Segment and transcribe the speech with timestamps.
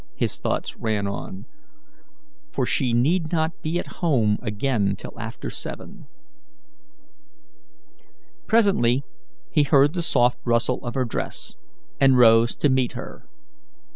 [0.15, 1.45] his thoughts ran on,
[2.51, 6.07] "for she need not be at home again till after seven."
[8.47, 9.03] Presently
[9.51, 11.55] he heard the soft rustle of her dress,
[11.99, 13.27] and rose to meet her.